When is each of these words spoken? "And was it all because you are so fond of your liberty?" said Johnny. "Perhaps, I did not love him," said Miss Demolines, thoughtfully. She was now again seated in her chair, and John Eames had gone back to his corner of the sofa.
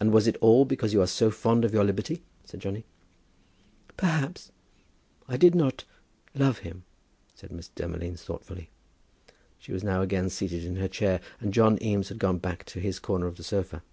"And 0.00 0.10
was 0.12 0.26
it 0.26 0.36
all 0.40 0.64
because 0.64 0.92
you 0.92 1.00
are 1.00 1.06
so 1.06 1.30
fond 1.30 1.64
of 1.64 1.72
your 1.72 1.84
liberty?" 1.84 2.24
said 2.44 2.58
Johnny. 2.58 2.84
"Perhaps, 3.96 4.50
I 5.28 5.36
did 5.36 5.54
not 5.54 5.84
love 6.34 6.58
him," 6.66 6.82
said 7.36 7.52
Miss 7.52 7.68
Demolines, 7.68 8.24
thoughtfully. 8.24 8.70
She 9.60 9.70
was 9.70 9.84
now 9.84 10.02
again 10.02 10.30
seated 10.30 10.64
in 10.64 10.74
her 10.78 10.88
chair, 10.88 11.20
and 11.38 11.54
John 11.54 11.80
Eames 11.80 12.08
had 12.08 12.18
gone 12.18 12.38
back 12.38 12.64
to 12.64 12.80
his 12.80 12.98
corner 12.98 13.28
of 13.28 13.36
the 13.36 13.44
sofa. 13.44 13.84